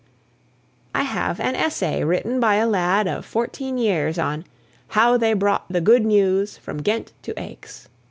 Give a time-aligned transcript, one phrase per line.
[0.95, 4.45] I have an old essay written by a lad of fourteen years on
[4.87, 7.87] "How They Brought the Good News from Ghent to Aix."